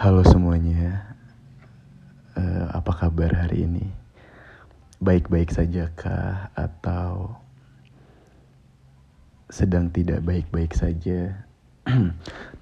[0.00, 1.12] Halo semuanya,
[2.32, 3.84] uh, apa kabar hari ini?
[4.96, 7.36] Baik-baik saja kah atau
[9.52, 11.44] sedang tidak baik-baik saja?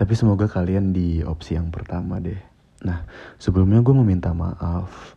[0.03, 2.43] Tapi semoga kalian di opsi yang pertama deh.
[2.83, 3.07] Nah,
[3.39, 5.15] sebelumnya gue meminta maaf.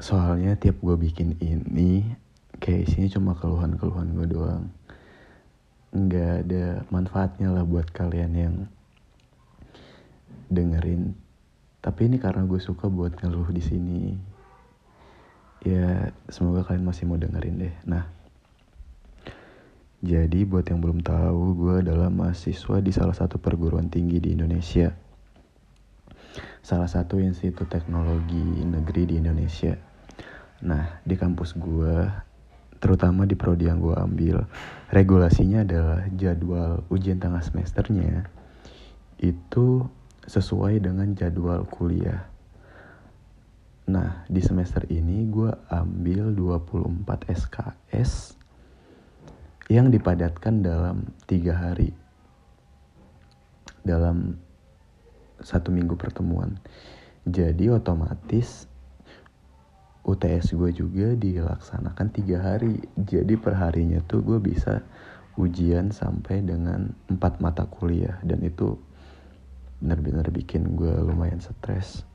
[0.00, 2.08] Soalnya tiap gue bikin ini,
[2.56, 4.64] kayak isinya cuma keluhan-keluhan gue doang.
[5.92, 8.56] Nggak ada manfaatnya lah buat kalian yang
[10.48, 11.14] dengerin.
[11.84, 14.02] Tapi ini karena gue suka buat ngeluh di sini.
[15.64, 17.74] Ya semoga kalian masih mau dengerin deh.
[17.88, 18.04] Nah
[20.04, 24.92] jadi buat yang belum tahu gue adalah mahasiswa di salah satu perguruan tinggi di Indonesia.
[26.60, 29.72] Salah satu institut teknologi negeri di Indonesia.
[30.64, 31.96] Nah di kampus gue
[32.84, 34.44] terutama di prodi yang gue ambil
[34.92, 38.28] regulasinya adalah jadwal ujian tengah semesternya
[39.24, 39.88] itu
[40.24, 42.28] sesuai dengan jadwal kuliah.
[43.84, 48.32] Nah, di semester ini gue ambil 24 SKS
[49.68, 51.92] yang dipadatkan dalam tiga hari.
[53.84, 54.40] Dalam
[55.44, 56.56] satu minggu pertemuan.
[57.28, 58.64] Jadi otomatis
[60.04, 62.80] UTS gue juga dilaksanakan tiga hari.
[62.96, 64.80] Jadi perharinya tuh gue bisa
[65.36, 68.16] ujian sampai dengan empat mata kuliah.
[68.24, 68.80] Dan itu
[69.84, 72.08] benar-benar bikin gue lumayan stres.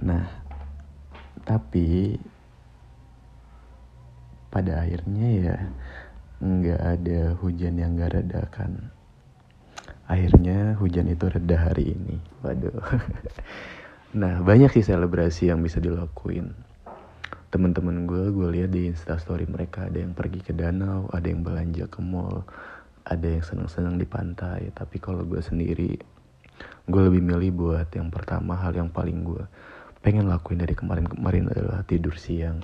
[0.00, 0.24] Nah
[1.44, 2.16] tapi
[4.48, 5.56] pada akhirnya ya
[6.40, 8.88] nggak ada hujan yang gak reda kan.
[10.08, 12.16] Akhirnya hujan itu reda hari ini.
[12.40, 12.80] Waduh.
[14.16, 16.56] Nah banyak sih selebrasi yang bisa dilakuin.
[17.52, 21.84] Teman-teman gue gue lihat di instastory mereka ada yang pergi ke danau ada yang belanja
[21.84, 22.48] ke mall
[23.06, 25.94] ada yang seneng-seneng di pantai tapi kalau gue sendiri
[26.86, 29.44] gue lebih milih buat yang pertama hal yang paling gue
[30.06, 32.62] pengen lakuin dari kemarin-kemarin adalah tidur siang.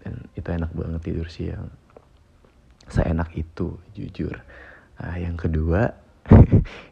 [0.00, 1.68] Dan itu enak banget tidur siang.
[2.88, 4.40] Saya enak itu jujur.
[4.96, 5.92] Nah yang kedua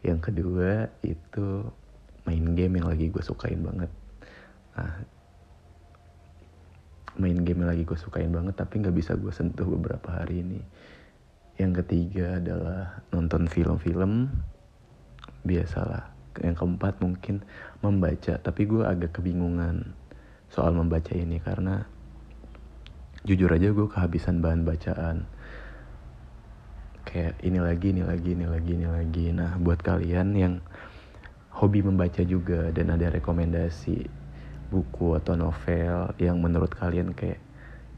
[0.07, 1.65] yang kedua itu
[2.29, 3.89] main game yang lagi gue sukain banget.
[4.77, 4.93] Nah,
[7.17, 10.61] main game yang lagi gue sukain banget tapi nggak bisa gue sentuh beberapa hari ini
[11.61, 14.33] yang ketiga adalah nonton film-film.
[15.45, 16.09] Biasalah.
[16.41, 17.45] Yang keempat mungkin
[17.85, 18.41] membaca.
[18.41, 19.93] Tapi gue agak kebingungan
[20.49, 21.85] soal membaca ini karena
[23.21, 25.29] jujur aja gue kehabisan bahan bacaan.
[27.05, 29.25] Kayak ini lagi ini lagi ini lagi ini lagi.
[29.29, 30.53] Nah buat kalian yang
[31.53, 34.09] hobi membaca juga dan ada rekomendasi
[34.71, 37.43] buku atau novel yang menurut kalian kayak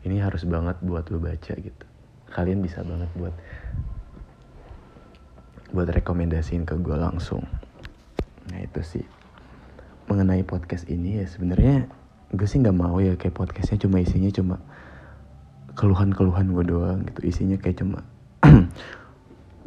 [0.04, 1.93] ini harus banget buat lo baca gitu
[2.34, 3.36] kalian bisa banget buat
[5.74, 7.46] buat rekomendasiin ke gue langsung.
[8.50, 9.06] Nah itu sih.
[10.10, 11.90] Mengenai podcast ini ya sebenarnya
[12.34, 14.58] gue sih nggak mau ya kayak podcastnya cuma isinya cuma
[15.78, 17.22] keluhan-keluhan gue doang gitu.
[17.26, 18.06] Isinya kayak cuma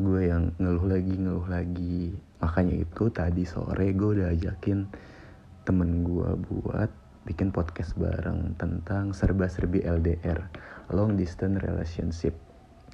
[0.07, 2.15] gue yang ngeluh lagi ngeluh lagi.
[2.43, 4.87] Makanya itu tadi sore gue udah ajakin
[5.67, 6.91] temen gue buat
[7.27, 10.47] bikin podcast bareng tentang serba-serbi LDR
[10.95, 12.46] long distance relationship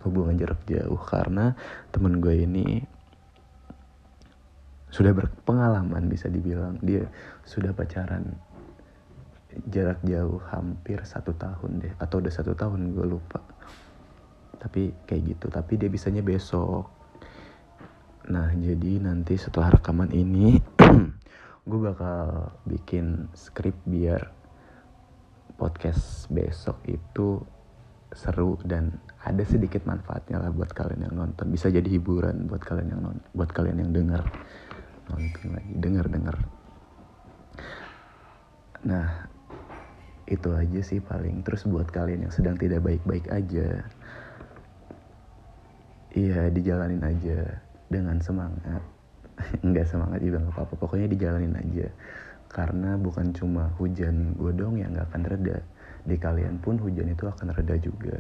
[0.03, 1.55] hubungan jarak jauh karena
[1.95, 2.83] temen gue ini
[4.93, 6.77] sudah berpengalaman bisa dibilang.
[6.85, 7.09] Dia
[7.49, 8.37] sudah pacaran
[9.69, 13.41] jarak jauh hampir satu tahun deh atau udah satu tahun gue lupa.
[14.61, 16.93] Tapi kayak gitu tapi dia bisanya besok.
[18.29, 20.61] Nah jadi nanti setelah rekaman ini
[21.69, 24.29] gue bakal bikin skrip biar
[25.57, 27.39] podcast besok itu
[28.13, 28.93] seru dan
[29.23, 31.49] ada sedikit manfaatnya lah buat kalian yang nonton.
[31.49, 34.23] Bisa jadi hiburan buat kalian yang nonton buat kalian yang dengar
[35.11, 36.37] nonton lagi dengar dengar
[38.83, 39.31] nah
[40.27, 41.45] itu aja sih paling.
[41.45, 43.85] Terus buat kalian yang sedang tidak baik-baik aja
[46.13, 48.83] iya dijalanin aja dengan semangat.
[49.67, 50.75] Nggak semangat juga nggak apa-apa.
[50.77, 51.89] Pokoknya dijalanin aja.
[52.53, 55.57] Karena bukan cuma hujan gue dong yang nggak akan reda
[56.03, 58.19] di kalian pun hujan itu akan reda juga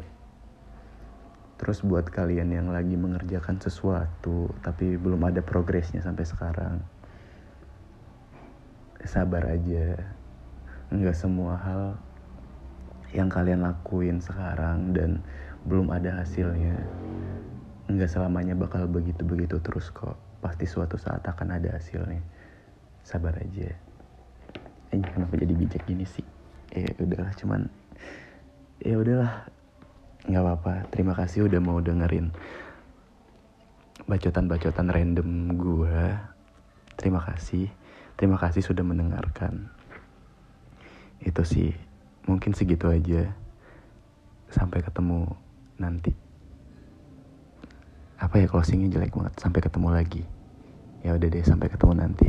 [1.63, 6.83] Terus buat kalian yang lagi mengerjakan sesuatu tapi belum ada progresnya sampai sekarang.
[9.07, 9.95] Sabar aja.
[10.91, 11.95] Enggak semua hal
[13.15, 15.23] yang kalian lakuin sekarang dan
[15.63, 16.83] belum ada hasilnya.
[17.87, 20.19] Enggak selamanya bakal begitu-begitu terus kok.
[20.43, 22.27] Pasti suatu saat akan ada hasilnya.
[23.07, 23.71] Sabar aja.
[24.91, 26.42] Eh, kenapa jadi bijak gini sih?
[26.73, 27.69] Ya udahlah cuman
[28.81, 29.47] ya udahlah
[30.25, 32.33] nggak apa-apa terima kasih udah mau dengerin
[34.07, 36.01] bacotan-bacotan random gue.
[36.99, 37.71] Terima kasih.
[38.19, 39.71] Terima kasih sudah mendengarkan.
[41.23, 41.75] Itu sih,
[42.27, 43.35] mungkin segitu aja.
[44.53, 45.33] Sampai ketemu
[45.81, 46.13] nanti.
[48.21, 49.35] Apa ya closingnya jelek banget.
[49.39, 50.23] Sampai ketemu lagi.
[51.03, 52.29] Ya udah deh, sampai ketemu nanti.